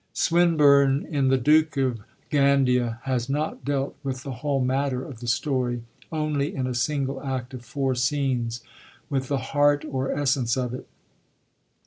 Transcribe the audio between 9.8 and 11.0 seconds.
or essence of it.